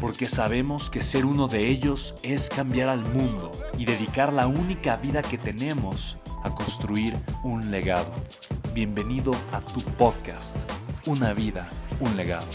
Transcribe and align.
porque 0.00 0.28
sabemos 0.28 0.90
que 0.90 1.02
ser 1.02 1.24
uno 1.24 1.48
de 1.48 1.68
ellos 1.68 2.14
es 2.22 2.48
cambiar 2.48 2.88
al 2.88 3.00
mundo 3.00 3.50
y 3.78 3.84
dedicar 3.84 4.32
la 4.32 4.46
única 4.46 4.96
vida 4.96 5.22
que 5.22 5.38
tenemos 5.38 6.18
a 6.44 6.50
construir 6.54 7.14
un 7.42 7.70
legado. 7.70 8.12
Bienvenido 8.72 9.32
a 9.52 9.60
tu 9.60 9.80
podcast, 9.80 10.56
Una 11.06 11.32
vida, 11.32 11.68
un 12.00 12.16
legado. 12.16 12.46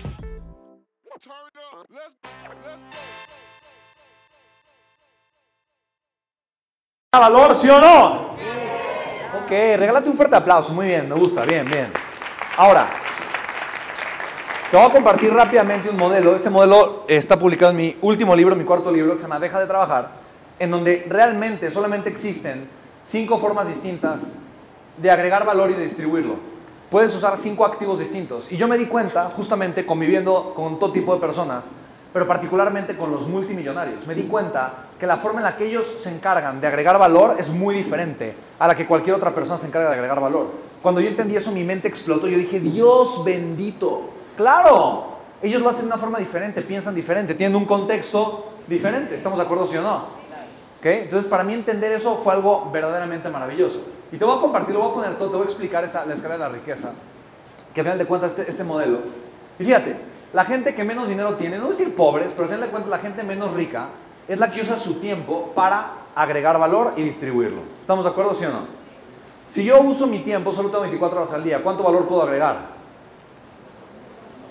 valor, 7.11 7.57
sí 7.61 7.69
o 7.69 7.79
no? 7.79 8.31
Ok, 9.43 9.49
regálate 9.49 10.09
un 10.09 10.15
fuerte 10.15 10.35
aplauso, 10.35 10.73
muy 10.73 10.87
bien, 10.87 11.07
me 11.09 11.15
gusta, 11.15 11.43
bien, 11.43 11.65
bien. 11.65 11.91
Ahora, 12.57 12.89
te 14.71 14.77
voy 14.77 14.85
a 14.85 14.89
compartir 14.89 15.33
rápidamente 15.33 15.89
un 15.89 15.97
modelo. 15.97 16.33
Ese 16.33 16.49
modelo 16.49 17.03
está 17.05 17.37
publicado 17.37 17.71
en 17.71 17.77
mi 17.77 17.97
último 18.01 18.33
libro, 18.33 18.55
mi 18.55 18.63
cuarto 18.63 18.89
libro, 18.89 19.15
que 19.15 19.17
se 19.17 19.23
llama 19.23 19.37
Deja 19.37 19.59
de 19.59 19.67
trabajar, 19.67 20.11
en 20.57 20.71
donde 20.71 21.05
realmente 21.09 21.69
solamente 21.69 22.09
existen 22.09 22.69
cinco 23.05 23.37
formas 23.37 23.67
distintas 23.67 24.23
de 24.95 25.11
agregar 25.11 25.45
valor 25.45 25.71
y 25.71 25.73
de 25.73 25.83
distribuirlo. 25.83 26.35
Puedes 26.89 27.13
usar 27.13 27.37
cinco 27.37 27.65
activos 27.65 27.99
distintos. 27.99 28.49
Y 28.49 28.55
yo 28.55 28.65
me 28.69 28.77
di 28.77 28.85
cuenta, 28.85 29.25
justamente 29.35 29.85
conviviendo 29.85 30.53
con 30.55 30.79
todo 30.79 30.93
tipo 30.93 31.13
de 31.13 31.19
personas, 31.19 31.65
pero 32.13 32.25
particularmente 32.25 32.95
con 32.95 33.11
los 33.11 33.27
multimillonarios, 33.27 34.07
me 34.07 34.15
di 34.15 34.23
cuenta 34.23 34.85
que 34.97 35.05
la 35.05 35.17
forma 35.17 35.41
en 35.41 35.45
la 35.47 35.57
que 35.57 35.65
ellos 35.65 35.85
se 36.01 36.09
encargan 36.09 36.61
de 36.61 36.67
agregar 36.67 36.97
valor 36.97 37.35
es 37.37 37.49
muy 37.49 37.75
diferente 37.75 38.33
a 38.57 38.69
la 38.69 38.75
que 38.75 38.87
cualquier 38.87 39.17
otra 39.17 39.35
persona 39.35 39.57
se 39.57 39.67
encarga 39.67 39.89
de 39.89 39.95
agregar 39.95 40.21
valor. 40.21 40.47
Cuando 40.81 41.01
yo 41.01 41.09
entendí 41.09 41.35
eso, 41.35 41.51
mi 41.51 41.65
mente 41.65 41.89
explotó. 41.89 42.29
Yo 42.29 42.37
dije, 42.37 42.61
Dios 42.61 43.21
bendito, 43.25 44.20
Claro, 44.41 45.03
ellos 45.39 45.61
lo 45.61 45.69
hacen 45.69 45.83
de 45.83 45.87
una 45.89 45.97
forma 45.97 46.17
diferente, 46.17 46.63
piensan 46.63 46.95
diferente, 46.95 47.35
tienen 47.35 47.55
un 47.55 47.65
contexto 47.65 48.53
diferente. 48.65 49.13
¿Estamos 49.13 49.37
de 49.37 49.45
acuerdo, 49.45 49.67
sí 49.67 49.77
o 49.77 49.83
no? 49.83 50.05
¿Okay? 50.79 51.01
Entonces, 51.03 51.29
para 51.29 51.43
mí 51.43 51.53
entender 51.53 51.91
eso 51.91 52.21
fue 52.23 52.33
algo 52.33 52.71
verdaderamente 52.71 53.29
maravilloso. 53.29 53.85
Y 54.11 54.17
te 54.17 54.25
voy 54.25 54.35
a 54.35 54.41
compartir, 54.41 54.73
lo 54.73 54.81
voy 54.81 54.89
a 54.89 54.93
poner 54.95 55.19
todo, 55.19 55.29
te 55.29 55.35
voy 55.37 55.45
a 55.45 55.49
explicar 55.49 55.83
esta, 55.83 56.05
la 56.05 56.15
escala 56.15 56.33
de 56.33 56.39
la 56.39 56.49
riqueza, 56.49 56.91
que 57.71 57.81
al 57.81 57.85
final 57.85 57.99
de 57.99 58.05
cuentas 58.05 58.31
este, 58.31 58.49
este 58.49 58.63
modelo. 58.63 58.97
Y 59.59 59.63
fíjate, 59.63 59.95
la 60.33 60.43
gente 60.43 60.73
que 60.73 60.83
menos 60.83 61.07
dinero 61.07 61.35
tiene, 61.35 61.57
no 61.57 61.65
voy 61.65 61.75
a 61.75 61.77
decir 61.77 61.95
pobres, 61.95 62.29
pero 62.31 62.45
al 62.45 62.49
final 62.49 62.61
de 62.61 62.71
cuentas 62.71 62.89
la 62.89 62.97
gente 62.97 63.21
menos 63.21 63.53
rica 63.53 63.89
es 64.27 64.39
la 64.39 64.51
que 64.51 64.61
usa 64.61 64.79
su 64.79 64.95
tiempo 64.95 65.51
para 65.53 65.91
agregar 66.15 66.57
valor 66.57 66.93
y 66.97 67.03
distribuirlo. 67.03 67.61
¿Estamos 67.81 68.03
de 68.05 68.09
acuerdo, 68.09 68.33
sí 68.33 68.45
o 68.45 68.49
no? 68.49 68.61
Si 69.51 69.63
yo 69.63 69.79
uso 69.81 70.07
mi 70.07 70.21
tiempo, 70.21 70.51
solo 70.51 70.69
tengo 70.69 70.81
24 70.81 71.21
horas 71.21 71.33
al 71.35 71.43
día, 71.43 71.61
¿cuánto 71.61 71.83
valor 71.83 72.07
puedo 72.07 72.23
agregar? 72.23 72.80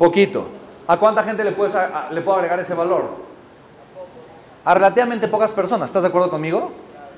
Poquito. 0.01 0.47
¿A 0.87 0.97
cuánta 0.97 1.23
gente 1.23 1.45
le, 1.45 1.53
puedes, 1.53 1.77
le 2.11 2.23
puedo 2.23 2.39
agregar 2.39 2.59
ese 2.59 2.73
valor? 2.73 3.17
A 4.65 4.73
relativamente 4.73 5.29
pocas 5.29 5.53
personas. 5.53 5.91
¿Estás 5.91 6.05
de 6.05 6.09
acuerdo 6.09 6.31
conmigo? 6.31 6.73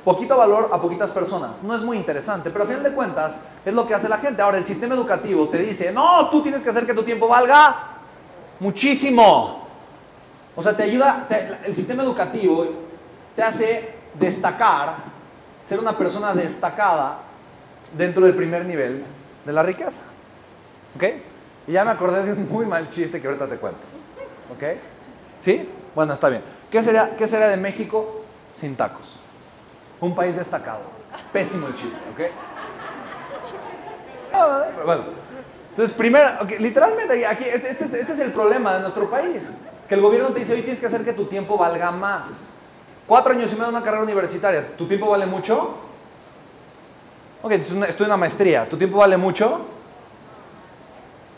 Poquito 0.04 0.36
valor 0.36 0.68
a 0.72 0.80
poquitas 0.80 1.10
personas. 1.10 1.62
No 1.62 1.76
es 1.76 1.82
muy 1.82 1.96
interesante, 1.96 2.50
pero 2.50 2.64
a 2.64 2.66
final 2.66 2.82
de 2.82 2.92
cuentas 2.92 3.34
es 3.64 3.72
lo 3.72 3.86
que 3.86 3.94
hace 3.94 4.08
la 4.08 4.18
gente. 4.18 4.42
Ahora, 4.42 4.58
el 4.58 4.64
sistema 4.64 4.96
educativo 4.96 5.48
te 5.48 5.58
dice, 5.58 5.92
no, 5.92 6.28
tú 6.28 6.42
tienes 6.42 6.60
que 6.60 6.70
hacer 6.70 6.84
que 6.84 6.92
tu 6.92 7.04
tiempo 7.04 7.28
valga 7.28 7.76
muchísimo. 8.58 9.68
O 10.56 10.60
sea, 10.60 10.76
te 10.76 10.82
ayuda, 10.82 11.28
el 11.64 11.76
sistema 11.76 12.02
educativo 12.02 12.66
te 13.36 13.44
hace 13.44 13.94
destacar, 14.14 14.96
ser 15.68 15.78
una 15.78 15.96
persona 15.96 16.34
destacada 16.34 17.18
dentro 17.96 18.26
del 18.26 18.34
primer 18.34 18.66
nivel 18.66 19.04
de 19.44 19.52
la 19.52 19.62
riqueza. 19.62 20.02
¿Ok? 20.96 21.04
Y 21.66 21.72
ya 21.72 21.84
me 21.84 21.90
acordé 21.92 22.24
de 22.24 22.32
un 22.32 22.48
muy 22.48 22.66
mal 22.66 22.90
chiste 22.90 23.20
que 23.20 23.26
ahorita 23.26 23.46
te 23.46 23.56
cuento. 23.56 23.80
¿Ok? 24.52 24.78
¿Sí? 25.40 25.68
Bueno, 25.94 26.12
está 26.12 26.28
bien. 26.28 26.42
¿Qué 26.70 26.82
sería, 26.82 27.16
qué 27.16 27.28
sería 27.28 27.48
de 27.48 27.56
México 27.56 28.24
sin 28.56 28.76
tacos? 28.76 29.20
Un 30.00 30.14
país 30.14 30.36
destacado. 30.36 30.80
Pésimo 31.32 31.68
el 31.68 31.74
chiste, 31.74 31.98
¿ok? 32.12 32.30
Bueno, 34.84 35.04
entonces 35.70 35.94
primero, 35.94 36.26
literalmente 36.58 37.26
aquí, 37.26 37.44
este, 37.44 37.70
este, 37.70 37.84
este, 37.84 38.12
es 38.12 38.20
el 38.20 38.32
problema 38.32 38.74
de 38.74 38.80
nuestro 38.80 39.08
país. 39.08 39.42
Que 39.88 39.94
el 39.94 40.00
gobierno 40.00 40.30
te 40.30 40.40
dice, 40.40 40.54
hoy 40.54 40.62
tienes 40.62 40.80
que 40.80 40.86
hacer 40.86 41.04
que 41.04 41.12
tu 41.12 41.26
tiempo 41.26 41.56
valga 41.58 41.90
más. 41.90 42.28
Cuatro 43.06 43.32
años 43.32 43.50
y 43.50 43.54
medio 43.54 43.66
de 43.66 43.76
una 43.76 43.82
carrera 43.82 44.02
universitaria, 44.02 44.76
¿tu 44.76 44.86
tiempo 44.86 45.10
vale 45.10 45.26
mucho? 45.26 45.76
Ok, 47.42 47.52
estoy 47.52 47.76
en 47.76 48.04
una 48.06 48.16
maestría, 48.16 48.68
¿tu 48.68 48.76
tiempo 48.76 48.98
vale 48.98 49.16
mucho? 49.16 49.60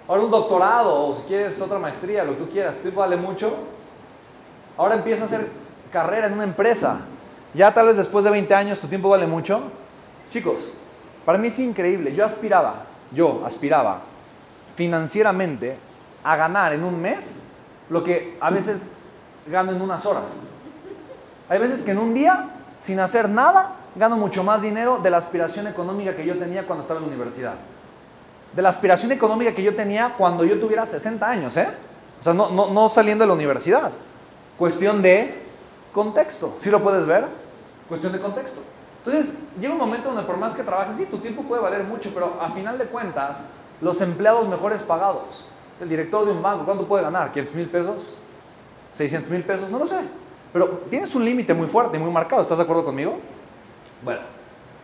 Ahora 0.07 0.23
un 0.23 0.31
doctorado, 0.31 0.95
o 0.95 1.17
si 1.17 1.23
quieres 1.23 1.59
otra 1.61 1.79
maestría, 1.79 2.25
lo 2.25 2.33
que 2.33 2.45
tú 2.45 2.51
quieras, 2.51 2.75
tu 2.83 2.93
vale 2.93 3.17
mucho. 3.17 3.55
Ahora 4.77 4.97
empieza 4.97 5.23
a 5.23 5.27
hacer 5.27 5.49
carrera 5.91 6.27
en 6.27 6.35
una 6.35 6.45
empresa. 6.45 6.99
Ya 7.55 7.73
tal 7.73 7.87
vez 7.87 7.97
después 7.97 8.25
de 8.25 8.31
20 8.31 8.55
años 8.55 8.79
tu 8.79 8.87
tiempo 8.87 9.09
vale 9.09 9.27
mucho. 9.27 9.63
Chicos, 10.31 10.57
para 11.25 11.39
mí 11.39 11.49
es 11.49 11.59
increíble. 11.59 12.15
Yo 12.15 12.27
aspiraba, 12.27 12.85
yo 13.13 13.43
aspiraba 13.47 14.01
financieramente 14.75 15.79
a 16.23 16.37
ganar 16.37 16.73
en 16.75 16.85
un 16.85 17.01
mes 17.01 17.41
lo 17.89 18.05
que 18.05 18.37
a 18.41 18.51
veces 18.51 18.83
gano 19.47 19.73
en 19.73 19.81
unas 19.81 20.05
horas. 20.05 20.25
Hay 21.49 21.59
veces 21.59 21.83
que 21.83 21.93
en 21.93 21.99
un 21.99 22.13
día, 22.13 22.51
sin 22.83 23.01
hacer 23.01 23.29
nada, 23.31 23.73
gano 23.95 24.17
mucho 24.17 24.43
más 24.45 24.61
dinero 24.61 24.99
de 25.03 25.11
la 25.11 25.19
aspiración 25.19 25.67
económica 25.67 26.15
que 26.15 26.27
yo 26.27 26.37
tenía 26.37 26.67
cuando 26.67 26.83
estaba 26.83 27.01
en 27.01 27.07
la 27.07 27.15
universidad 27.15 27.55
de 28.55 28.63
la 28.63 28.69
aspiración 28.69 29.13
económica 29.13 29.53
que 29.53 29.63
yo 29.63 29.75
tenía 29.75 30.15
cuando 30.17 30.45
yo 30.45 30.59
tuviera 30.61 30.87
60 30.87 31.29
años, 31.29 31.57
¿eh? 31.57 31.69
O 32.21 32.23
sea, 32.23 32.33
no, 32.33 32.51
no, 32.51 32.89
saliendo 32.89 33.25
de 33.25 33.29
la 33.29 33.35
universidad. 33.35 33.91
Cuestión 34.59 35.03
de 35.03 35.43
contexto. 35.93 36.57
¿Sí 36.61 36.71
lo 36.71 36.81
puedes 36.83 37.07
ver? 37.07 37.27
Cuestión 37.89 38.13
de 38.13 38.21
contexto. 38.21 38.61
Entonces, 39.05 39.35
llega 39.61 39.73
un 39.73 39.79
momento 39.79 40.09
donde 40.09 40.23
por 40.23 40.39
más 40.39 40.55
que 40.55 40.63
trabajes, 40.63 40.97
sí, 40.97 41.05
tu 41.07 41.19
tiempo 41.19 41.43
puede 41.43 41.61
valer 41.61 41.85
mucho, 41.85 42.11
pero 42.15 42.39
a 42.41 42.51
final 42.51 42.79
de 42.79 42.87
cuentas, 42.87 43.39
los 43.81 44.01
empleados 44.01 44.49
mejores 44.49 44.81
pagados, 44.83 45.47
el 45.81 45.89
director 45.89 46.25
de 46.25 46.33
un 46.33 46.41
banco, 46.41 46.65
¿cuánto 46.65 46.87
puede 46.87 47.03
ganar? 47.03 47.33
¿500 47.33 47.55
mil 47.55 47.69
pesos? 47.69 48.15
¿600 48.97 49.27
mil 49.29 49.43
pesos? 49.43 49.69
No 49.69 49.81
lo 49.81 49.87
sé. 49.87 49.99
Pero 50.53 50.69
tienes 50.89 51.15
un 51.15 51.25
límite 51.25 51.53
muy 51.53 51.67
fuerte 51.67 51.99
y 51.99 52.01
muy 52.01 52.11
marcado. 52.11 52.41
¿Estás 52.41 52.59
de 52.59 52.65
acuerdo 52.65 52.85
conmigo? 52.85 53.19
Bueno. 54.03 54.21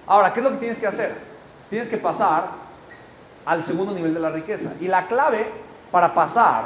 Ahora, 0.06 0.32
¿qué 0.34 0.40
es 0.40 0.44
lo 0.44 0.50
que 0.50 0.58
tienes 0.58 0.78
que 0.78 0.86
hacer? 0.86 1.14
Tienes 1.70 1.88
que 1.88 1.96
pasar 1.96 2.48
al 3.46 3.64
segundo 3.64 3.92
nivel 3.94 4.14
de 4.14 4.20
la 4.20 4.30
riqueza. 4.30 4.72
Y 4.80 4.88
la 4.88 5.06
clave 5.06 5.46
para 5.90 6.14
pasar 6.14 6.64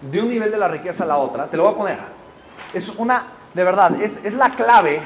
de 0.00 0.20
un 0.20 0.28
nivel 0.28 0.50
de 0.50 0.58
la 0.58 0.68
riqueza 0.68 1.04
a 1.04 1.06
la 1.06 1.16
otra, 1.16 1.46
te 1.46 1.56
lo 1.56 1.64
voy 1.64 1.72
a 1.72 1.76
poner. 1.76 1.98
Es 2.72 2.88
una, 2.96 3.24
de 3.54 3.64
verdad, 3.64 4.00
es, 4.00 4.24
es 4.24 4.34
la 4.34 4.50
clave, 4.50 5.00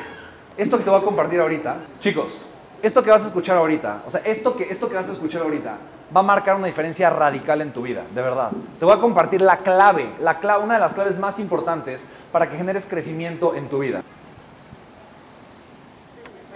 esto 0.57 0.79
que 0.79 0.85
te 0.85 0.91
voy 0.91 1.01
a 1.01 1.05
compartir 1.05 1.41
ahorita. 1.41 1.77
Chicos, 2.01 2.47
esto 2.83 3.03
que 3.03 3.11
vas 3.11 3.25
a 3.25 3.29
escuchar 3.29 3.57
ahorita, 3.57 4.03
o 4.07 4.11
sea, 4.11 4.21
esto 4.25 4.57
que, 4.57 4.65
esto 4.65 4.89
que 4.89 4.97
vas 4.97 5.09
a 5.09 5.13
escuchar 5.13 5.43
ahorita, 5.43 5.77
va 6.15 6.21
a 6.21 6.25
marcar 6.25 6.57
una 6.57 6.67
diferencia 6.67 7.09
radical 7.09 7.61
en 7.63 7.73
tu 7.73 7.83
vida, 7.83 8.03
de 8.15 8.23
verdad. 8.23 8.51
Te 8.79 8.85
voy 8.85 8.95
a 8.95 9.01
compartir 9.01 9.41
la 9.41 9.59
clave, 9.59 10.11
la 10.21 10.39
clave, 10.39 10.65
una 10.65 10.75
de 10.75 10.81
las 10.81 10.93
claves 10.93 11.19
más 11.19 11.39
importantes 11.39 12.05
para 12.31 12.51
que 12.51 12.57
generes 12.57 12.85
crecimiento 12.87 13.55
en 13.55 13.69
tu 13.69 13.79
vida. 13.79 14.03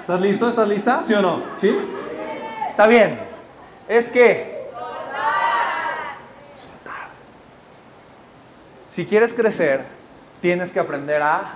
¿Estás 0.00 0.20
listo? 0.20 0.48
¿Estás 0.48 0.68
lista? 0.68 1.02
¿Sí 1.04 1.14
o 1.14 1.22
no? 1.22 1.40
¿Sí? 1.60 1.76
Está 2.68 2.86
bien. 2.86 3.25
Es 3.88 4.10
que 4.10 4.56
Si 8.96 9.04
quieres 9.04 9.34
crecer, 9.34 9.84
tienes 10.40 10.72
que 10.72 10.80
aprender 10.80 11.20
a... 11.20 11.50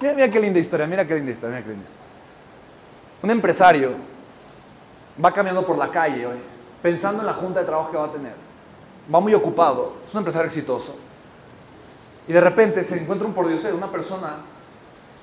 Mira, 0.00 0.14
mira 0.14 0.28
qué 0.28 0.38
linda 0.38 0.60
historia, 0.60 0.86
mira 0.86 1.04
qué 1.04 1.16
linda 1.16 1.32
historia, 1.32 1.56
mira 1.56 1.64
qué 1.64 1.70
linda 1.72 1.84
historia. 1.84 2.06
Un 3.20 3.30
empresario 3.32 3.90
va 5.22 5.32
caminando 5.32 5.66
por 5.66 5.76
la 5.76 5.90
calle 5.90 6.28
pensando 6.80 7.18
en 7.18 7.26
la 7.26 7.34
junta 7.34 7.58
de 7.58 7.66
trabajo 7.66 7.90
que 7.90 7.96
va 7.96 8.04
a 8.04 8.12
tener. 8.12 8.34
Va 9.12 9.18
muy 9.18 9.34
ocupado, 9.34 9.94
es 10.06 10.14
un 10.14 10.18
empresario 10.18 10.46
exitoso. 10.46 10.94
Y 12.28 12.32
de 12.32 12.40
repente 12.40 12.84
se 12.84 13.00
encuentra 13.00 13.26
un 13.26 13.34
pordiosero, 13.34 13.76
una 13.76 13.90
persona, 13.90 14.36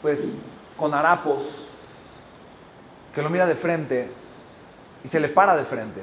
pues, 0.02 0.36
con 0.76 0.94
harapos, 0.94 1.70
que 3.16 3.22
lo 3.22 3.30
mira 3.30 3.48
de 3.48 3.56
frente 3.56 4.10
y 5.04 5.10
se 5.10 5.20
le 5.20 5.30
para 5.30 5.56
de 5.56 5.66
frente. 5.66 6.02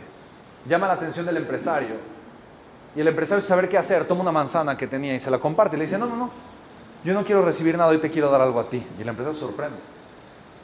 Llama 0.68 0.86
la 0.86 0.94
atención 0.94 1.26
del 1.26 1.38
empresario. 1.38 1.96
Y 2.94 3.00
el 3.00 3.08
empresario, 3.08 3.40
sin 3.40 3.48
saber 3.48 3.68
qué 3.68 3.78
hacer, 3.78 4.06
toma 4.06 4.22
una 4.22 4.32
manzana 4.32 4.76
que 4.76 4.86
tenía 4.86 5.14
y 5.14 5.20
se 5.20 5.30
la 5.30 5.38
comparte. 5.38 5.76
Y 5.76 5.78
le 5.78 5.86
dice, 5.86 5.98
no, 5.98 6.06
no, 6.06 6.16
no, 6.16 6.30
yo 7.04 7.14
no 7.14 7.24
quiero 7.24 7.42
recibir 7.42 7.78
nada, 7.78 7.92
yo 7.92 8.00
te 8.00 8.10
quiero 8.10 8.30
dar 8.30 8.40
algo 8.40 8.60
a 8.60 8.68
ti. 8.68 8.84
Y 8.98 9.02
el 9.02 9.08
empresario 9.08 9.38
se 9.38 9.46
sorprende. 9.46 9.78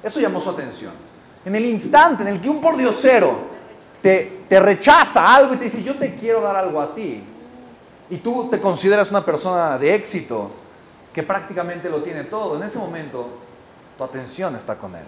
Eso 0.03 0.21
llamó 0.21 0.41
su 0.41 0.51
atención. 0.51 0.93
En 1.45 1.55
el 1.55 1.65
instante 1.65 2.23
en 2.23 2.29
el 2.29 2.41
que 2.41 2.49
un 2.49 2.61
pordiosero 2.61 3.37
te, 4.03 4.43
te 4.49 4.61
rechaza 4.61 5.35
algo 5.35 5.55
y 5.55 5.59
te 5.59 5.65
dice, 5.65 5.83
yo 5.83 5.97
te 5.97 6.17
quiero 6.17 6.41
dar 6.41 6.57
algo 6.57 6.81
a 6.81 6.95
ti, 6.95 7.23
y 8.09 8.19
tú 8.19 8.49
te 8.49 8.61
consideras 8.61 9.11
una 9.11 9.25
persona 9.25 9.79
de 9.79 9.95
éxito, 9.95 10.51
que 11.13 11.23
prácticamente 11.23 11.89
lo 11.89 12.03
tiene 12.03 12.25
todo, 12.25 12.57
en 12.57 12.63
ese 12.63 12.79
momento 12.79 13.29
tu 13.97 14.05
atención 14.05 14.55
está 14.55 14.77
con 14.77 14.95
él. 14.95 15.05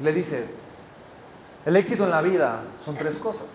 Le 0.00 0.12
dice, 0.12 0.46
el 1.64 1.76
éxito 1.76 2.04
en 2.04 2.10
la 2.10 2.22
vida 2.22 2.62
son 2.84 2.94
tres 2.94 3.16
cosas. 3.16 3.46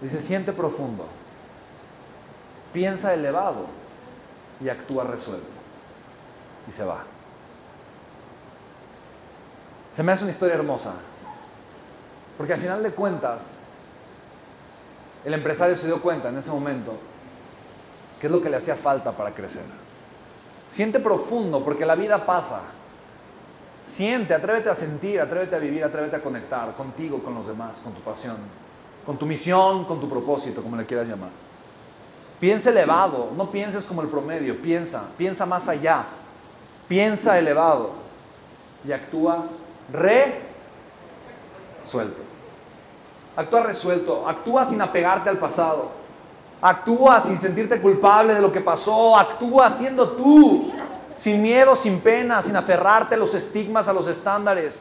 Dice, 0.00 0.20
siente 0.20 0.52
profundo, 0.52 1.06
piensa 2.72 3.14
elevado 3.14 3.66
y 4.60 4.68
actúa 4.68 5.04
resuelto. 5.04 5.46
Y 6.68 6.72
se 6.72 6.84
va. 6.84 7.04
Se 9.92 10.02
me 10.02 10.12
hace 10.12 10.24
una 10.24 10.32
historia 10.32 10.56
hermosa, 10.56 10.92
porque 12.36 12.52
al 12.52 12.60
final 12.60 12.82
de 12.82 12.90
cuentas, 12.90 13.40
el 15.24 15.32
empresario 15.32 15.76
se 15.76 15.86
dio 15.86 16.02
cuenta 16.02 16.28
en 16.28 16.36
ese 16.36 16.50
momento 16.50 16.92
qué 18.20 18.26
es 18.26 18.32
lo 18.32 18.42
que 18.42 18.50
le 18.50 18.58
hacía 18.58 18.76
falta 18.76 19.12
para 19.12 19.30
crecer. 19.30 19.64
Siente 20.68 21.00
profundo, 21.00 21.64
porque 21.64 21.86
la 21.86 21.94
vida 21.94 22.26
pasa. 22.26 22.60
Siente, 23.86 24.34
atrévete 24.34 24.68
a 24.68 24.74
sentir, 24.74 25.20
atrévete 25.20 25.56
a 25.56 25.58
vivir, 25.58 25.84
atrévete 25.84 26.16
a 26.16 26.20
conectar 26.20 26.74
contigo, 26.74 27.20
con 27.22 27.34
los 27.34 27.46
demás, 27.46 27.76
con 27.82 27.92
tu 27.92 28.00
pasión, 28.00 28.36
con 29.04 29.16
tu 29.16 29.26
misión, 29.26 29.84
con 29.84 30.00
tu 30.00 30.08
propósito, 30.08 30.62
como 30.62 30.76
le 30.76 30.84
quieras 30.84 31.06
llamar. 31.06 31.30
Piensa 32.40 32.70
elevado, 32.70 33.30
no 33.36 33.50
pienses 33.50 33.84
como 33.84 34.02
el 34.02 34.08
promedio, 34.08 34.60
piensa, 34.60 35.04
piensa 35.16 35.46
más 35.46 35.68
allá, 35.68 36.04
piensa 36.88 37.38
elevado 37.38 37.92
y 38.86 38.92
actúa 38.92 39.44
resuelto. 41.82 42.22
Actúa 43.36 43.62
resuelto, 43.62 44.28
actúa 44.28 44.66
sin 44.66 44.80
apegarte 44.82 45.30
al 45.30 45.38
pasado, 45.38 45.90
actúa 46.60 47.20
sin 47.20 47.40
sentirte 47.40 47.80
culpable 47.80 48.34
de 48.34 48.40
lo 48.40 48.52
que 48.52 48.60
pasó, 48.60 49.16
actúa 49.16 49.70
siendo 49.70 50.10
tú, 50.10 50.72
sin 51.18 51.42
miedo, 51.42 51.76
sin 51.76 52.00
pena, 52.00 52.42
sin 52.42 52.56
aferrarte 52.56 53.14
a 53.14 53.18
los 53.18 53.34
estigmas, 53.34 53.88
a 53.88 53.92
los 53.92 54.06
estándares, 54.06 54.78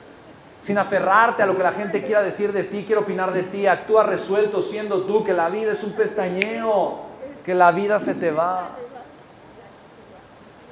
sin 0.63 0.77
aferrarte 0.77 1.43
a 1.43 1.45
lo 1.45 1.55
que 1.55 1.63
la 1.63 1.71
gente 1.71 2.03
quiera 2.03 2.21
decir 2.21 2.51
de 2.51 2.63
ti, 2.63 2.83
quiere 2.85 3.01
opinar 3.01 3.33
de 3.33 3.43
ti, 3.43 3.67
actúa 3.67 4.03
resuelto 4.03 4.61
siendo 4.61 5.03
tú, 5.03 5.23
que 5.23 5.33
la 5.33 5.49
vida 5.49 5.73
es 5.73 5.83
un 5.83 5.93
pestañeo, 5.93 7.01
que 7.45 7.53
la 7.53 7.71
vida 7.71 7.99
se 7.99 8.15
te 8.15 8.31
va. 8.31 8.69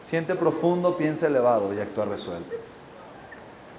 Siente 0.03 0.35
profundo, 0.35 0.97
piensa 0.97 1.27
elevado 1.27 1.73
y 1.73 1.79
actúa 1.79 2.05
resuelto. 2.05 2.55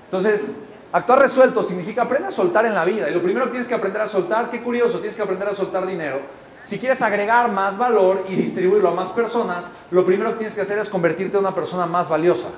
Entonces, 0.05 0.57
actuar 0.93 1.21
resuelto 1.21 1.63
significa 1.65 2.03
aprender 2.03 2.29
a 2.31 2.33
soltar 2.33 2.65
en 2.67 2.75
la 2.75 2.85
vida. 2.85 3.11
Y 3.11 3.15
lo 3.15 3.23
primero 3.23 3.47
que 3.47 3.53
tienes 3.53 3.69
que 3.69 3.75
aprender 3.75 4.03
a 4.03 4.09
soltar, 4.09 4.51
qué 4.51 4.63
curioso, 4.63 4.99
tienes 4.99 5.17
que 5.17 5.23
aprender 5.23 5.49
a 5.49 5.55
soltar 5.55 5.87
dinero. 5.87 6.21
Si 6.69 6.79
quieres 6.79 7.03
agregar 7.03 7.53
más 7.53 7.77
valor 7.77 8.25
y 8.29 8.37
distribuirlo 8.37 8.89
a 8.89 8.95
más 8.95 9.11
personas, 9.11 9.71
lo 9.91 10.05
primero 10.05 10.31
que 10.31 10.39
tienes 10.39 10.55
que 10.55 10.63
hacer 10.63 10.79
es 10.79 10.89
convertirte 10.89 11.37
en 11.37 11.45
una 11.45 11.55
persona 11.55 11.85
más 11.85 12.09
valiosa. 12.09 12.49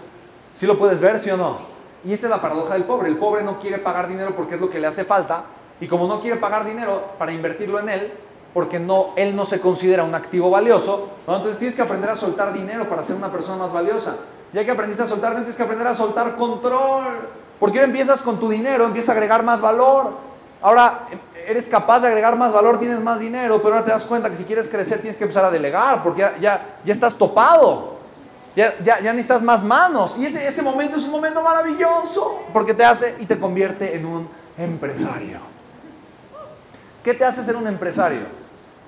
¿Sí 0.54 0.66
lo 0.66 0.78
puedes 0.78 1.00
ver, 1.00 1.20
sí 1.20 1.30
o 1.30 1.36
no? 1.36 1.58
Y 2.04 2.12
esta 2.12 2.26
es 2.26 2.30
la 2.30 2.40
paradoja 2.40 2.74
del 2.74 2.84
pobre. 2.84 3.08
El 3.08 3.16
pobre 3.16 3.42
no 3.42 3.58
quiere 3.58 3.78
pagar 3.78 4.08
dinero 4.08 4.32
porque 4.36 4.54
es 4.54 4.60
lo 4.60 4.70
que 4.70 4.78
le 4.78 4.86
hace 4.86 5.04
falta. 5.04 5.44
Y 5.80 5.88
como 5.88 6.06
no 6.06 6.20
quiere 6.20 6.36
pagar 6.36 6.64
dinero 6.64 7.02
para 7.18 7.32
invertirlo 7.32 7.80
en 7.80 7.88
él, 7.88 8.12
porque 8.54 8.78
no, 8.78 9.08
él 9.16 9.34
no 9.34 9.44
se 9.44 9.60
considera 9.60 10.04
un 10.04 10.14
activo 10.14 10.48
valioso, 10.50 11.10
entonces 11.26 11.58
tienes 11.58 11.76
que 11.76 11.82
aprender 11.82 12.08
a 12.08 12.16
soltar 12.16 12.54
dinero 12.54 12.88
para 12.88 13.04
ser 13.04 13.16
una 13.16 13.30
persona 13.30 13.58
más 13.58 13.72
valiosa. 13.72 14.16
Ya 14.52 14.64
que 14.64 14.70
aprendiste 14.70 15.02
a 15.02 15.08
soltar, 15.08 15.34
tienes 15.34 15.56
que 15.56 15.62
aprender 15.62 15.86
a 15.88 15.96
soltar 15.96 16.36
control. 16.36 17.28
Porque 17.58 17.82
empiezas 17.82 18.20
con 18.20 18.38
tu 18.38 18.48
dinero, 18.48 18.84
empiezas 18.84 19.10
a 19.10 19.12
agregar 19.12 19.42
más 19.42 19.60
valor. 19.60 20.12
Ahora 20.62 21.00
eres 21.46 21.66
capaz 21.68 22.00
de 22.00 22.08
agregar 22.08 22.36
más 22.36 22.52
valor, 22.52 22.78
tienes 22.78 23.00
más 23.00 23.20
dinero, 23.20 23.62
pero 23.62 23.74
ahora 23.74 23.84
te 23.84 23.90
das 23.90 24.04
cuenta 24.04 24.28
que 24.28 24.36
si 24.36 24.44
quieres 24.44 24.66
crecer 24.68 24.98
tienes 24.98 25.16
que 25.16 25.24
empezar 25.24 25.44
a 25.44 25.50
delegar, 25.50 26.02
porque 26.02 26.20
ya, 26.20 26.78
ya, 26.84 26.92
estás 26.92 27.14
topado. 27.14 27.96
Ya, 28.54 28.74
ya, 28.82 29.00
ya, 29.00 29.12
necesitas 29.12 29.42
más 29.42 29.62
manos. 29.62 30.16
Y 30.18 30.26
ese, 30.26 30.46
ese 30.46 30.62
momento 30.62 30.96
es 30.96 31.04
un 31.04 31.10
momento 31.10 31.42
maravilloso, 31.42 32.40
porque 32.52 32.72
te 32.72 32.84
hace 32.84 33.14
y 33.20 33.26
te 33.26 33.38
convierte 33.38 33.94
en 33.94 34.06
un 34.06 34.28
empresario. 34.56 35.40
¿Qué 37.04 37.14
te 37.14 37.24
hace 37.24 37.44
ser 37.44 37.54
un 37.54 37.66
empresario? 37.66 38.22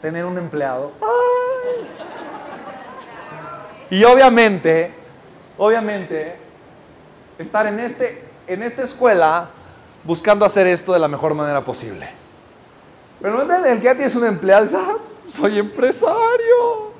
Tener 0.00 0.24
un 0.24 0.38
empleado. 0.38 0.92
Y 3.90 4.02
obviamente, 4.04 4.92
obviamente, 5.56 6.36
estar 7.38 7.66
en, 7.66 7.78
este, 7.80 8.24
en 8.46 8.62
esta 8.62 8.82
escuela 8.82 9.48
buscando 10.04 10.44
hacer 10.44 10.66
esto 10.66 10.92
de 10.92 10.98
la 10.98 11.08
mejor 11.08 11.34
manera 11.34 11.62
posible. 11.64 12.08
Pero 13.20 13.44
no 13.44 13.66
el 13.66 13.78
que 13.78 13.84
ya 13.84 13.94
tienes 13.94 14.14
un 14.14 14.24
empleado, 14.24 14.64
dices, 14.64 14.78
ah, 14.80 14.96
soy 15.28 15.58
empresario. 15.58 16.92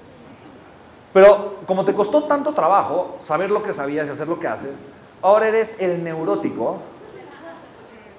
Pero 1.13 1.57
como 1.67 1.85
te 1.85 1.95
costó 1.95 2.25
tanto 2.25 2.53
trabajo 2.53 3.19
saber 3.25 3.51
lo 3.51 3.63
que 3.63 3.73
sabías 3.73 4.09
y 4.09 4.11
hacer 4.11 4.29
lo 4.29 4.39
que 4.39 4.49
haces, 4.49 4.75
ahora 5.23 5.49
eres 5.49 5.77
el 5.79 6.03
neurótico 6.03 6.79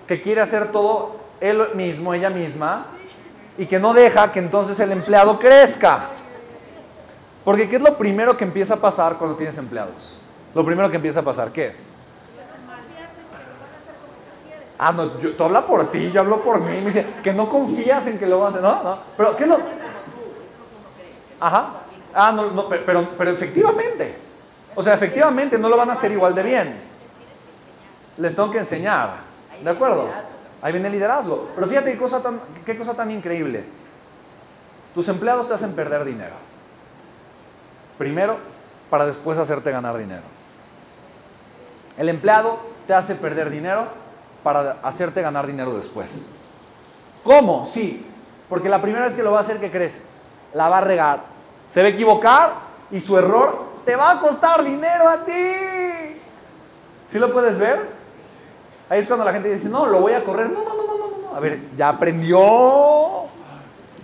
que 0.07 0.21
quiere 0.21 0.41
hacer 0.41 0.71
todo 0.71 1.17
él 1.39 1.61
mismo, 1.75 2.13
ella 2.13 2.29
misma, 2.29 2.87
y 3.57 3.65
que 3.65 3.79
no 3.79 3.93
deja 3.93 4.31
que 4.31 4.39
entonces 4.39 4.79
el 4.79 4.91
empleado 4.91 5.37
crezca. 5.37 6.09
Porque 7.43 7.69
¿qué 7.69 7.75
es 7.75 7.81
lo 7.81 7.97
primero 7.97 8.37
que 8.37 8.43
empieza 8.43 8.75
a 8.75 8.77
pasar 8.77 9.17
cuando 9.17 9.35
tienes 9.35 9.57
empleados? 9.57 10.15
Lo 10.55 10.65
primero 10.65 10.89
que 10.89 10.95
empieza 10.95 11.19
a 11.19 11.23
pasar, 11.23 11.51
¿qué 11.51 11.67
es? 11.67 11.75
Ah, 14.81 14.93
no, 14.93 15.19
yo, 15.19 15.35
tú 15.35 15.43
hablas 15.43 15.65
por 15.65 15.91
ti, 15.91 16.09
yo 16.09 16.21
hablo 16.21 16.41
por 16.41 16.61
mí. 16.61 16.77
Me 16.77 16.85
dice, 16.85 17.05
que 17.21 17.33
no 17.33 17.49
confías 17.49 18.07
en 18.07 18.17
que 18.17 18.25
lo 18.25 18.39
vas 18.39 18.55
a 18.55 18.57
hacer. 18.57 18.61
No, 18.61 18.83
no. 18.83 18.99
Pero, 19.17 19.35
¿qué 19.35 19.43
es 19.43 19.49
lo...? 19.49 19.57
Ajá. 21.41 21.69
Ah, 22.13 22.31
no, 22.31 22.49
no, 22.51 22.69
pero, 22.69 23.09
pero 23.17 23.31
efectivamente. 23.31 24.15
O 24.75 24.81
sea, 24.81 24.93
efectivamente 24.93 25.57
no 25.57 25.67
lo 25.67 25.75
van 25.75 25.89
a 25.89 25.93
hacer 25.93 26.13
igual 26.13 26.33
de 26.33 26.43
bien. 26.43 26.81
Les 28.17 28.33
tengo 28.33 28.49
que 28.51 28.59
enseñar. 28.59 29.17
¿De 29.61 29.69
acuerdo? 29.69 30.07
Ahí 30.61 30.71
viene 30.71 30.87
el 30.87 30.93
liderazgo. 30.93 31.49
Pero 31.55 31.67
fíjate 31.67 31.91
qué 31.91 31.97
cosa 31.97 32.23
tan, 32.23 32.39
qué 32.65 32.77
cosa 32.77 32.93
tan 32.93 33.11
increíble. 33.11 33.65
Tus 34.95 35.09
empleados 35.09 35.49
te 35.49 35.55
hacen 35.55 35.73
perder 35.73 36.05
dinero. 36.05 36.35
Primero, 37.97 38.37
para 38.89 39.05
después 39.05 39.37
hacerte 39.37 39.71
ganar 39.71 39.97
dinero. 39.97 40.23
El 41.97 42.07
empleado 42.07 42.59
te 42.87 42.93
hace 42.93 43.15
perder 43.15 43.49
dinero 43.49 43.87
para 44.43 44.77
hacerte 44.83 45.21
ganar 45.21 45.47
dinero 45.47 45.75
después. 45.75 46.25
¿Cómo? 47.23 47.67
Sí, 47.71 48.05
porque 48.47 48.69
la 48.69 48.81
primera 48.81 49.05
vez 49.05 49.15
que 49.15 49.23
lo 49.23 49.31
va 49.31 49.39
a 49.39 49.41
hacer, 49.41 49.59
¿qué 49.59 49.69
crees? 49.69 50.03
La 50.53 50.69
va 50.69 50.79
a 50.79 50.81
regar. 50.81 51.21
Se 51.71 51.81
va 51.81 51.87
a 51.87 51.91
equivocar 51.91 52.53
y 52.91 52.99
su 52.99 53.17
error 53.17 53.63
te 53.85 53.95
va 53.95 54.11
a 54.11 54.19
costar 54.19 54.63
dinero 54.63 55.07
a 55.07 55.23
ti. 55.25 55.31
¿Sí 57.11 57.19
lo 57.19 57.31
puedes 57.31 57.57
ver? 57.59 57.87
Ahí 58.89 59.01
es 59.01 59.07
cuando 59.07 59.25
la 59.25 59.33
gente 59.33 59.53
dice, 59.53 59.69
no, 59.69 59.85
lo 59.85 60.01
voy 60.01 60.13
a 60.13 60.23
correr. 60.23 60.49
No, 60.49 60.63
no, 60.63 60.75
no, 60.75 60.83
no, 60.83 61.29
no. 61.29 61.35
A 61.35 61.39
ver, 61.39 61.59
ya 61.77 61.89
aprendió. 61.89 63.25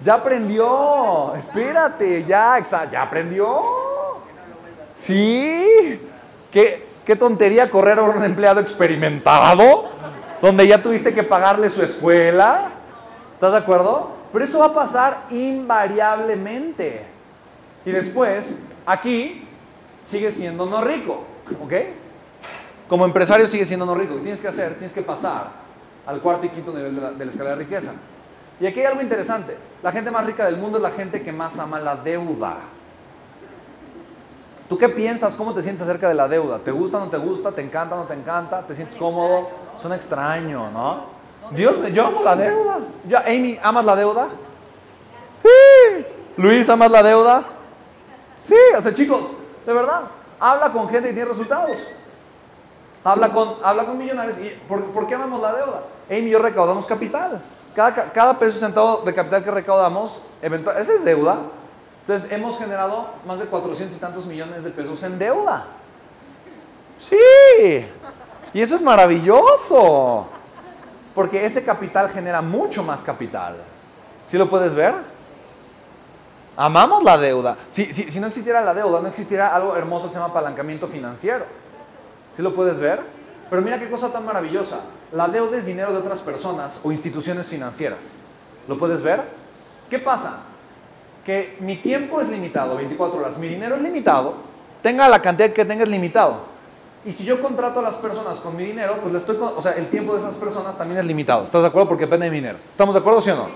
Ya 0.04 0.15
aprendió. 0.15 1.34
Espérate, 1.36 2.25
ya, 2.25 2.63
ya 2.92 3.01
aprendió. 3.01 3.62
Sí. 5.01 6.00
¿Qué, 6.51 6.88
qué 7.04 7.15
tontería 7.15 7.70
correr 7.70 7.98
a 7.98 8.04
un 8.04 8.24
empleado 8.24 8.60
experimentado 8.60 9.94
donde 10.45 10.67
ya 10.67 10.83
tuviste 10.83 11.11
que 11.11 11.23
pagarle 11.23 11.71
su 11.71 11.81
escuela. 11.81 12.69
¿Estás 13.33 13.51
de 13.51 13.57
acuerdo? 13.57 14.11
Pero 14.31 14.45
eso 14.45 14.59
va 14.59 14.67
a 14.67 14.73
pasar 14.75 15.23
invariablemente. 15.31 17.03
Y 17.83 17.91
después, 17.91 18.55
aquí, 18.85 19.47
sigue 20.11 20.31
siendo 20.31 20.67
no 20.67 20.83
rico. 20.83 21.23
¿Ok? 21.63 21.73
Como 22.87 23.05
empresario 23.05 23.47
sigue 23.47 23.65
siendo 23.65 23.87
no 23.87 23.95
rico. 23.95 24.17
¿Qué 24.17 24.21
tienes 24.21 24.39
que 24.39 24.47
hacer? 24.47 24.75
Tienes 24.75 24.93
que 24.93 25.01
pasar 25.01 25.47
al 26.05 26.21
cuarto 26.21 26.45
y 26.45 26.49
quinto 26.49 26.71
nivel 26.71 26.95
de 26.95 27.01
la, 27.01 27.11
de 27.11 27.25
la 27.25 27.31
escala 27.31 27.49
de 27.51 27.55
riqueza. 27.55 27.93
Y 28.59 28.67
aquí 28.67 28.81
hay 28.81 28.85
algo 28.85 29.01
interesante. 29.01 29.57
La 29.81 29.91
gente 29.91 30.11
más 30.11 30.27
rica 30.27 30.45
del 30.45 30.57
mundo 30.57 30.77
es 30.77 30.83
la 30.83 30.91
gente 30.91 31.23
que 31.23 31.31
más 31.31 31.57
ama 31.57 31.79
la 31.79 31.95
deuda. 31.95 32.57
¿Tú 34.67 34.77
qué 34.77 34.89
piensas? 34.89 35.36
¿Cómo 35.36 35.53
te 35.53 35.62
sientes 35.62 35.84
acerca 35.84 36.10
de 36.10 36.15
la 36.15 36.27
deuda? 36.27 36.57
¿Te 36.60 36.72
gusta, 36.72 37.00
no 37.00 37.07
te 37.07 37.17
gusta? 37.17 37.51
¿Te 37.51 37.62
encanta, 37.62 37.95
no 37.95 38.05
te 38.05 38.15
encanta? 38.15 38.62
¿Te 38.62 38.75
sientes 38.75 38.98
cómodo? 38.98 39.48
Son 39.79 39.93
extraño, 39.93 40.72
¿no? 40.72 41.03
Dios, 41.51 41.75
yo 41.93 42.07
amo 42.07 42.24
la 42.24 42.36
deuda. 42.36 42.79
Ya, 43.07 43.19
Amy, 43.27 43.60
¿amas 43.62 43.86
la 43.86 43.95
deuda? 43.95 44.27
Sí. 45.41 46.05
Luis, 46.38 46.67
¿amas 46.67 46.89
la 46.89 47.03
deuda? 47.03 47.43
Sí, 48.41 48.55
o 48.75 48.81
sea, 48.81 48.93
chicos, 48.95 49.22
de 49.65 49.74
verdad, 49.74 50.03
habla 50.39 50.72
con 50.72 50.89
gente 50.89 51.12
y 51.12 51.13
tiene 51.13 51.29
resultados. 51.29 51.77
Habla 53.03 53.31
con, 53.31 53.57
habla 53.63 53.86
con 53.86 54.00
millonarios. 54.00 54.39
¿Y 54.39 54.50
por, 54.67 55.07
qué 55.07 55.13
amamos 55.13 55.41
la 55.41 55.53
deuda? 55.53 55.84
Amy 56.10 56.22
y 56.22 56.29
yo 56.31 56.39
recaudamos 56.39 56.88
capital. 56.88 57.39
Cada, 57.75 57.93
cada 57.93 58.39
peso 58.39 58.57
centavo 58.57 59.03
de 59.05 59.13
capital 59.13 59.43
que 59.43 59.51
recaudamos, 59.51 60.22
esa 60.41 60.93
es 60.93 61.05
deuda. 61.05 61.38
Entonces 62.07 62.31
hemos 62.31 62.59
generado 62.59 63.07
más 63.25 63.39
de 63.39 63.45
400 63.45 63.97
y 63.97 64.00
tantos 64.00 64.27
millones 64.27 64.63
de 64.63 64.69
pesos 64.69 65.01
en 65.01 65.17
deuda. 65.17 65.65
Sí. 67.00 67.85
Y 68.53 68.62
eso 68.62 68.75
es 68.75 68.81
maravilloso. 68.83 70.27
Porque 71.15 71.45
ese 71.45 71.65
capital 71.65 72.12
genera 72.12 72.43
mucho 72.43 72.83
más 72.83 73.01
capital. 73.01 73.55
¿Sí 74.27 74.38
lo 74.38 74.47
puedes 74.47 74.75
ver? 74.75 74.93
Amamos 76.55 77.03
la 77.03 77.17
deuda. 77.17 77.57
Si, 77.71 77.91
si, 77.91 78.19
no 78.19 78.27
existiera 78.27 78.62
la 78.62 78.75
deuda, 78.75 79.01
no 79.01 79.07
existiera 79.07 79.55
algo 79.55 79.75
hermoso 79.75 80.07
que 80.07 80.13
se 80.13 80.19
llama 80.19 80.29
apalancamiento 80.29 80.88
financiero. 80.88 81.45
¿Sí 82.35 82.43
lo 82.43 82.53
puedes 82.53 82.79
ver? 82.79 83.01
Pero 83.50 83.62
mira 83.63 83.79
qué 83.79 83.89
cosa 83.89 84.09
tan 84.09 84.25
maravillosa. 84.25 84.81
La 85.12 85.27
deuda 85.27 85.57
es 85.57 85.65
dinero 85.65 85.91
de 85.91 85.97
otras 85.97 86.19
personas 86.19 86.74
o 86.83 86.91
instituciones 86.91 87.47
financieras. 87.47 88.00
¿Lo 88.67 88.77
puedes 88.77 89.01
ver? 89.01 89.24
¿Qué 89.89 89.97
pasa? 89.97 90.39
Que 91.25 91.58
mi 91.60 91.77
tiempo 91.77 92.22
es 92.22 92.29
limitado, 92.29 92.75
24 92.75 93.20
horas. 93.20 93.38
Mi 93.38 93.48
dinero 93.48 93.75
es 93.75 93.82
limitado. 93.82 94.36
Tenga 94.84 95.10
la 95.10 95.22
cantidad 95.22 95.51
que 95.51 95.65
tenga 95.65 95.84
es 95.84 95.89
limitado. 95.89 96.55
Y 97.03 97.13
si 97.13 97.24
yo 97.24 97.41
contrato 97.41 97.79
a 97.79 97.84
las 97.84 97.96
personas 97.96 98.39
con 98.39 98.55
mi 98.55 98.65
dinero, 98.65 98.98
pues 99.01 99.13
le 99.13 99.20
estoy, 99.20 99.38
o 99.39 99.62
sea, 99.62 99.74
el 99.74 99.88
tiempo 99.89 100.15
de 100.15 100.22
esas 100.22 100.36
personas 100.36 100.77
también 100.77 101.00
es 101.00 101.05
limitado. 101.05 101.44
¿Estás 101.44 101.62
de 101.62 101.67
acuerdo? 101.67 101.89
Porque 101.89 102.05
depende 102.05 102.25
de 102.25 102.32
mi 102.32 102.38
dinero. 102.38 102.58
¿Estamos 102.72 102.96
de 102.96 103.00
acuerdo, 103.00 103.22
sí 103.22 103.29
o 103.29 103.36
no? 103.36 103.48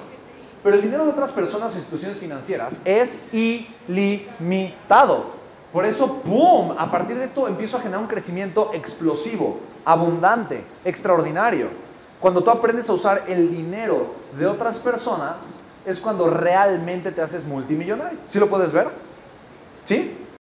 Pero 0.64 0.76
el 0.76 0.82
dinero 0.82 1.06
de 1.06 1.12
otras 1.12 1.32
personas 1.32 1.74
o 1.74 1.78
instituciones 1.78 2.18
financieras 2.18 2.74
es 2.84 3.24
ilimitado. 3.34 5.26
Por 5.72 5.86
eso, 5.86 6.22
¡boom! 6.26 6.76
A 6.78 6.92
partir 6.92 7.18
de 7.18 7.26
esto 7.26 7.48
empiezo 7.48 7.78
a 7.78 7.80
generar 7.80 8.02
un 8.02 8.08
crecimiento 8.08 8.72
explosivo, 8.74 9.60
abundante, 9.86 10.64
extraordinario. 10.84 11.68
Cuando 12.20 12.44
tú 12.44 12.50
aprendes 12.50 12.90
a 12.90 12.94
usar 12.94 13.24
el 13.28 13.52
dinero 13.52 14.08
de 14.38 14.48
otras 14.48 14.78
personas, 14.80 15.38
es 15.86 16.00
cuando 16.00 16.30
realmente 16.30 17.12
te 17.12 17.22
haces 17.22 17.46
multimillonario. 17.46 18.18
¿Sí 18.32 18.40
lo 18.40 18.50
puedes 18.50 18.72
ver? 18.72 18.88
¿Sí? 19.86 20.16